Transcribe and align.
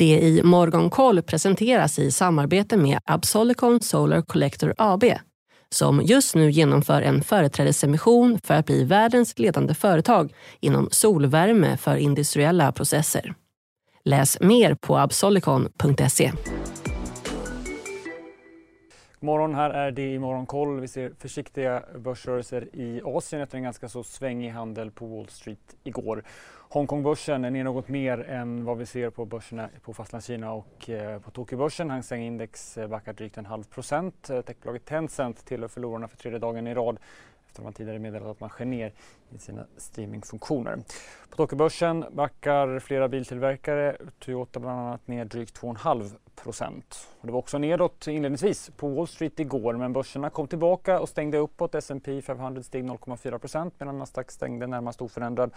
Det 0.00 0.20
i 0.20 0.42
Morgonkoll 0.42 1.22
presenteras 1.22 1.98
i 1.98 2.10
samarbete 2.10 2.76
med 2.76 2.98
Absolicon 3.04 3.80
Solar 3.80 4.22
Collector 4.22 4.74
AB 4.78 5.04
som 5.74 6.02
just 6.02 6.34
nu 6.34 6.50
genomför 6.50 7.02
en 7.02 7.22
företrädesemission 7.22 8.38
för 8.44 8.54
att 8.54 8.66
bli 8.66 8.84
världens 8.84 9.38
ledande 9.38 9.74
företag 9.74 10.32
inom 10.60 10.88
solvärme 10.90 11.76
för 11.76 11.96
industriella 11.96 12.72
processer. 12.72 13.34
Läs 14.04 14.40
mer 14.40 14.74
på 14.74 14.98
absolicon.se 14.98 16.32
morgon, 19.22 19.54
här 19.54 19.70
är 19.70 19.90
det 19.90 20.12
i 20.12 20.18
Morgonkoll. 20.18 20.80
Vi 20.80 20.88
ser 20.88 21.12
försiktiga 21.18 21.82
börsrörelser 21.98 22.68
i 22.72 23.02
Asien 23.04 23.42
efter 23.42 23.56
en 23.56 23.62
ganska 23.62 23.88
så 23.88 24.02
svängig 24.02 24.50
handel 24.50 24.90
på 24.90 25.06
Wall 25.06 25.28
Street 25.28 25.76
igår. 25.82 26.24
Hongkongbörsen 26.68 27.44
är 27.44 27.50
ner 27.50 27.64
något 27.64 27.88
mer 27.88 28.18
än 28.28 28.64
vad 28.64 28.78
vi 28.78 28.86
ser 28.86 29.10
på 29.10 29.24
börserna 29.24 29.68
på 29.82 29.94
fastlandskina 29.94 30.52
och 30.52 30.90
eh, 30.90 31.20
på 31.20 31.30
Tokyobörsen. 31.30 31.90
Hang 31.90 32.02
Seng 32.02 32.22
Index 32.22 32.78
eh, 32.78 32.88
backar 32.88 33.12
drygt 33.12 33.38
en 33.38 33.46
halv 33.46 33.64
procent. 33.64 34.30
Eh, 34.30 34.40
techbolaget 34.40 34.84
Tencent 34.84 35.44
tillhör 35.44 35.68
förlorarna 35.68 36.08
för 36.08 36.16
tredje 36.16 36.38
dagen 36.38 36.66
i 36.66 36.74
rad 36.74 36.98
efter 37.50 37.60
att 37.60 37.64
man 37.64 37.72
tidigare 37.72 37.98
meddelat 37.98 38.28
att 38.28 38.40
man 38.40 38.50
skär 38.50 38.64
ner 38.64 38.92
i 39.30 39.38
sina 39.38 39.66
streamingfunktioner. 39.76 40.76
På 41.30 41.36
Tokyobörsen 41.36 42.04
backar 42.12 42.78
flera 42.78 43.08
biltillverkare, 43.08 43.96
Toyota 44.18 44.60
bland 44.60 44.80
annat 44.80 45.08
ner 45.08 45.24
drygt 45.24 45.60
2,5 45.60 46.12
procent. 46.34 47.08
Det 47.22 47.32
var 47.32 47.38
också 47.38 47.58
nedåt 47.58 48.06
inledningsvis 48.06 48.70
på 48.76 48.88
Wall 48.88 49.06
Street 49.06 49.40
igår 49.40 49.74
men 49.74 49.92
börserna 49.92 50.30
kom 50.30 50.48
tillbaka 50.48 51.00
och 51.00 51.08
stängde 51.08 51.38
uppåt. 51.38 51.74
S&P 51.74 52.22
500 52.22 52.62
steg 52.62 52.84
0,4 52.84 53.38
procent 53.38 53.74
medan 53.78 53.98
Nasdaq 53.98 54.30
stängde 54.30 54.66
närmast 54.66 55.02
oförändrad. 55.02 55.50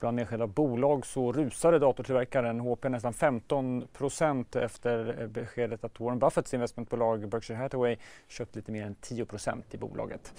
Bland 0.00 0.20
enskilda 0.20 0.46
bolag 0.46 1.06
så 1.06 1.32
rusade 1.32 1.78
datortillverkaren 1.78 2.60
HP 2.60 2.88
nästan 2.88 3.12
15 3.12 3.84
procent 3.92 4.56
efter 4.56 5.26
beskedet 5.26 5.84
att 5.84 6.00
Warren 6.00 6.18
Buffetts 6.18 6.54
investmentbolag 6.54 7.28
Berkshire 7.28 7.58
Hathaway 7.58 7.96
köpt 8.28 8.56
lite 8.56 8.72
mer 8.72 8.86
än 8.86 8.94
10 8.94 9.24
procent 9.24 9.74
i 9.74 9.78
bolaget. 9.78 10.34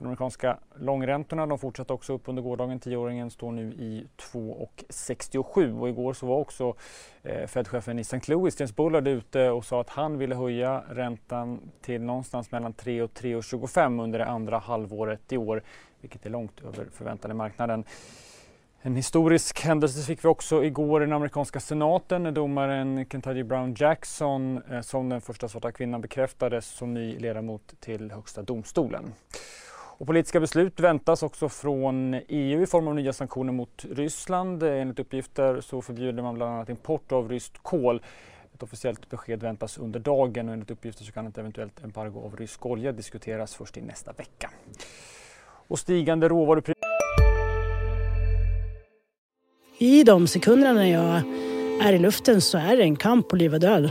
De 0.00 0.06
amerikanska 0.06 0.58
långräntorna 0.76 1.46
de 1.46 1.58
fortsatte 1.58 1.92
också 1.92 2.12
upp 2.12 2.28
under 2.28 2.42
gårdagen. 2.42 2.80
Tioåringen 2.80 3.30
står 3.30 3.52
nu 3.52 3.72
i 3.72 4.06
2,67 4.32 5.80
och 5.80 5.88
igår 5.88 6.12
så 6.12 6.26
var 6.26 6.36
också 6.36 6.74
eh, 7.22 7.46
Fed-chefen 7.46 7.98
i 7.98 8.00
St. 8.00 8.20
Louis, 8.32 8.60
James 8.60 8.76
Bullard, 8.76 9.08
ute 9.08 9.50
och 9.50 9.64
sa 9.64 9.80
att 9.80 9.88
han 9.88 10.18
ville 10.18 10.34
höja 10.34 10.84
räntan 10.88 11.60
till 11.80 12.02
någonstans 12.02 12.52
mellan 12.52 12.72
3 12.72 13.02
och 13.02 13.10
3,25 13.10 14.02
under 14.02 14.18
det 14.18 14.26
andra 14.26 14.58
halvåret 14.58 15.32
i 15.32 15.36
år, 15.36 15.62
vilket 16.00 16.26
är 16.26 16.30
långt 16.30 16.60
över 16.60 16.86
förväntade 16.92 17.34
marknaden. 17.34 17.84
En 18.82 18.96
historisk 18.96 19.60
händelse 19.60 20.02
fick 20.02 20.24
vi 20.24 20.28
också 20.28 20.64
igår 20.64 21.02
i 21.02 21.06
den 21.06 21.12
amerikanska 21.12 21.60
senaten 21.60 22.22
när 22.22 22.32
domaren 22.32 23.06
Kentucky 23.10 23.42
Brown 23.42 23.74
Jackson 23.78 24.62
eh, 24.70 24.80
som 24.80 25.08
den 25.08 25.20
första 25.20 25.48
svarta 25.48 25.72
kvinnan 25.72 26.00
bekräftades 26.00 26.66
som 26.66 26.94
ny 26.94 27.18
ledamot 27.18 27.80
till 27.80 28.10
högsta 28.10 28.42
domstolen. 28.42 29.12
Och 30.00 30.06
politiska 30.06 30.40
beslut 30.40 30.80
väntas 30.80 31.22
också 31.22 31.48
från 31.48 32.20
EU 32.28 32.62
i 32.62 32.66
form 32.66 32.88
av 32.88 32.94
nya 32.94 33.12
sanktioner 33.12 33.52
mot 33.52 33.84
Ryssland. 33.90 34.62
Enligt 34.62 34.98
uppgifter 34.98 35.60
så 35.60 35.82
förbjuder 35.82 36.22
man 36.22 36.34
bland 36.34 36.52
annat 36.52 36.68
import 36.68 37.12
av 37.12 37.28
ryskt 37.28 37.58
kol. 37.58 38.02
Ett 38.54 38.62
officiellt 38.62 39.10
besked 39.10 39.42
väntas 39.42 39.78
under 39.78 40.00
dagen 40.00 40.48
och 40.48 40.52
enligt 40.52 40.70
uppgifter 40.70 41.04
så 41.04 41.12
kan 41.12 41.26
ett 41.26 41.38
eventuellt 41.38 41.84
embargo 41.84 42.20
av 42.24 42.36
rysk 42.36 42.66
olja 42.66 42.92
diskuteras 42.92 43.54
först 43.54 43.76
i 43.76 43.80
nästa 43.80 44.12
vecka. 44.12 44.50
Och 45.68 45.78
stigande 45.78 46.28
råvarupriser 46.28 46.84
i 49.78 50.04
de 50.04 50.26
sekunderna 50.26 50.72
när 50.72 50.92
jag 50.92 51.22
är 51.88 51.92
i 51.92 51.98
luften 51.98 52.40
så 52.40 52.58
är 52.58 52.76
det 52.76 52.82
en 52.82 52.96
kamp 52.96 53.28
på 53.28 53.36
liv 53.36 53.54
och 53.54 53.60
död. 53.60 53.90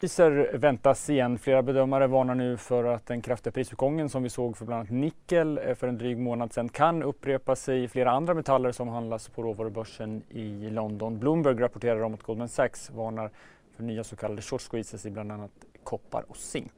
Priser 0.00 0.50
väntas 0.54 1.10
igen. 1.10 1.38
Flera 1.38 1.62
bedömare 1.62 2.06
varnar 2.06 2.34
nu 2.34 2.56
för 2.56 2.84
att 2.84 3.06
den 3.06 3.22
kraftiga 3.22 3.52
prisuppgången 3.52 4.08
som 4.08 4.22
vi 4.22 4.30
såg 4.30 4.56
för 4.56 4.64
bland 4.64 4.80
annat 4.80 4.90
nickel 4.90 5.58
eh, 5.58 5.74
för 5.74 5.88
en 5.88 5.98
dryg 5.98 6.18
månad 6.18 6.52
sedan 6.52 6.68
kan 6.68 7.02
upprepa 7.02 7.56
sig 7.56 7.84
i 7.84 7.88
flera 7.88 8.10
andra 8.10 8.34
metaller 8.34 8.72
som 8.72 8.88
handlas 8.88 9.28
på 9.28 9.42
råvarubörsen 9.42 10.22
i 10.28 10.70
London. 10.70 11.18
Bloomberg 11.18 11.60
rapporterar 11.60 12.02
om 12.02 12.14
att 12.14 12.22
Goldman 12.22 12.48
Sachs 12.48 12.90
varnar 12.90 13.30
för 13.76 13.82
nya 13.82 14.04
så 14.04 14.16
kallade 14.16 14.42
short 14.42 14.60
squeezes 14.60 15.06
i 15.06 15.10
bland 15.10 15.32
annat 15.32 15.50
koppar 15.84 16.24
och 16.28 16.36
zink. 16.36 16.72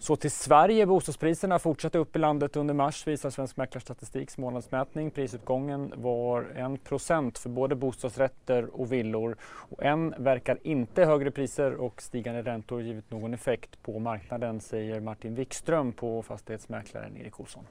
Så 0.00 0.16
till 0.16 0.30
Sverige. 0.30 0.86
Bostadspriserna 0.86 1.58
fortsatte 1.58 1.98
upp 1.98 2.16
i 2.16 2.18
landet 2.18 2.56
under 2.56 2.74
mars 2.74 3.06
visar 3.06 3.30
Svensk 3.30 3.56
Mäklarstatistiks 3.56 4.38
månadsmätning. 4.38 5.10
Prisutgången 5.10 5.92
var 5.96 6.42
1% 6.42 7.38
för 7.38 7.48
både 7.48 7.74
bostadsrätter 7.74 8.80
och 8.80 8.92
villor. 8.92 9.36
Och 9.42 9.82
än 9.82 10.14
verkar 10.18 10.58
inte 10.62 11.04
högre 11.04 11.30
priser 11.30 11.74
och 11.74 12.02
stigande 12.02 12.42
räntor 12.42 12.82
givit 12.82 13.10
någon 13.10 13.34
effekt 13.34 13.82
på 13.82 13.98
marknaden 13.98 14.60
säger 14.60 15.00
Martin 15.00 15.34
Wikström 15.34 15.92
på 15.92 16.22
fastighetsmäklaren 16.22 17.16
Erik 17.16 17.40
Olsson. 17.40 17.64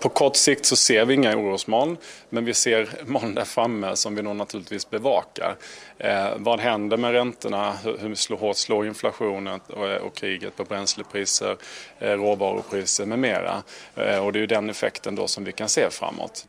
På 0.00 0.08
kort 0.08 0.36
sikt 0.36 0.66
så 0.66 0.76
ser 0.76 1.04
vi 1.04 1.14
inga 1.14 1.36
orosmoln, 1.36 1.96
men 2.30 2.44
vi 2.44 2.54
ser 2.54 2.88
moln 3.04 3.34
där 3.34 3.44
framme 3.44 3.96
som 3.96 4.14
vi 4.14 4.22
nog 4.22 4.36
naturligtvis 4.36 4.90
bevakar. 4.90 5.56
Eh, 5.98 6.28
vad 6.36 6.60
händer 6.60 6.96
med 6.96 7.12
räntorna? 7.12 7.72
Hur, 7.72 7.98
hur 7.98 8.14
slår, 8.14 8.36
hårt 8.36 8.56
slår 8.56 8.86
inflationen 8.86 9.60
och, 9.66 9.90
och, 9.90 10.14
kriget 10.14 10.56
på 10.56 10.64
bränslepriser, 10.64 11.56
eh, 11.98 12.10
råvarupriser 12.10 13.06
med 13.06 13.18
mera? 13.18 13.62
Eh, 13.96 14.26
och 14.26 14.32
det 14.32 14.38
är 14.38 14.40
ju 14.40 14.46
den 14.46 14.70
effekten 14.70 15.14
då 15.14 15.28
som 15.28 15.44
vi 15.44 15.52
kan 15.52 15.68
se 15.68 15.90
framåt. 15.90 16.46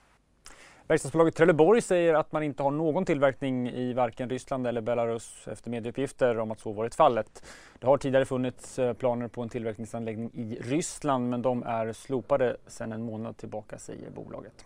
Verkstadsbolaget 0.88 1.36
Trelleborg 1.36 1.82
säger 1.82 2.14
att 2.14 2.32
man 2.32 2.44
inte 2.44 2.64
har 2.64 2.72
någon 2.72 3.06
tillverkning 3.06 3.70
i 3.70 3.94
varken 3.94 4.30
Ryssland 4.30 4.68
eller 4.68 4.82
Belarus 4.82 5.48
efter 5.48 5.70
medieuppgifter 5.70 6.40
om 6.40 6.52
att 6.52 6.60
så 6.60 6.72
varit 6.72 6.96
fallet. 6.96 7.44
Det 7.80 7.88
har 7.88 7.98
tidigare 7.98 8.26
funnits 8.26 8.80
eh, 8.80 8.94
planer 8.94 9.28
på 9.28 9.42
en 9.42 9.50
tillverkningsanläggning 9.50 10.32
i 10.34 10.58
Ryssland 10.62 11.30
men 11.30 11.42
de 11.42 11.64
är 11.64 11.94
slopade 11.94 12.58
sedan 12.68 12.92
en 12.92 13.02
månad 13.02 13.38
tillbaka 13.38 13.78
säger 13.78 14.10
bolaget. 14.10 14.66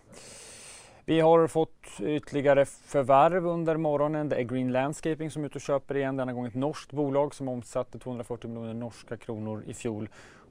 Vi 1.06 1.20
har 1.20 1.48
fått 1.48 1.88
ytterligare 2.00 2.66
förvärv 2.66 3.48
under 3.48 3.78
morgonen. 3.78 4.30
Det 4.30 4.36
är 4.36 4.44
Green 4.44 4.72
Landscaping 4.72 5.32
som 5.32 5.42
är 5.44 5.46
ute 5.46 5.56
och 5.56 5.62
köper 5.62 5.98
igen. 5.98 6.18
Denna 6.18 6.34
gång 6.34 6.46
ett 6.46 6.56
norskt 6.56 6.92
bolag 6.92 7.36
som 7.36 7.48
omsatte 7.48 8.00
240 8.00 8.50
miljoner 8.50 8.74
norska 8.74 9.18
kronor 9.18 9.64
i 9.68 9.74
fjol 9.74 10.10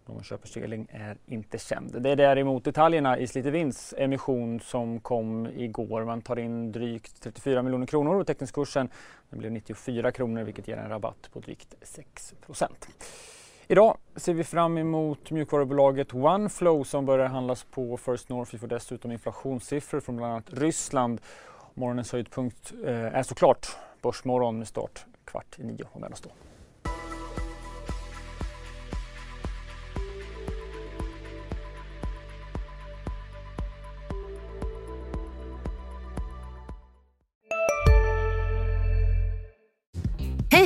någon 0.08 0.22
köpeskilling 0.22 0.86
är 0.90 1.16
inte 1.26 1.58
känd. 1.58 2.02
Det 2.02 2.10
är 2.10 2.16
däremot 2.16 2.64
detaljerna 2.64 3.18
i 3.18 3.26
Slitevins 3.26 3.94
emission 3.98 4.60
som 4.60 5.00
kom 5.00 5.46
igår. 5.46 6.04
Man 6.04 6.22
tar 6.22 6.38
in 6.38 6.72
drygt 6.72 7.22
34 7.22 7.62
miljoner 7.62 7.86
kronor 7.86 8.14
och 8.14 8.26
teckningskursen 8.26 8.88
den 9.30 9.38
blev 9.38 9.52
94 9.52 10.12
kronor 10.12 10.42
vilket 10.42 10.68
ger 10.68 10.76
en 10.76 10.88
rabatt 10.88 11.30
på 11.32 11.40
drygt 11.40 11.74
6 11.82 12.34
procent. 12.46 12.88
Idag 13.70 13.96
ser 14.16 14.34
vi 14.34 14.44
fram 14.44 14.78
emot 14.78 15.30
mjukvarubolaget 15.30 16.14
OneFlow 16.14 16.84
som 16.84 17.06
börjar 17.06 17.26
handlas 17.26 17.64
på 17.64 17.96
First 17.96 18.28
North. 18.28 18.52
Vi 18.52 18.58
får 18.58 18.66
dessutom 18.66 19.12
inflationssiffror 19.12 20.00
från 20.00 20.16
bland 20.16 20.32
annat 20.32 20.52
Ryssland. 20.52 21.20
Morgonens 21.74 22.12
höjdpunkt 22.12 22.72
eh, 22.84 22.92
är 22.92 23.22
såklart 23.22 23.66
Börsmorgon 24.02 24.58
med 24.58 24.68
start 24.68 25.06
kvart 25.24 25.58
i 25.58 25.64
nio 25.64 25.84
om 25.92 26.04
en. 26.04 26.47